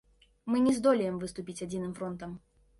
Мы 0.51 0.61
не 0.67 0.73
здолеем 0.77 1.21
выступіць 1.25 1.63
адзіным 1.69 1.95
фронтам. 2.01 2.37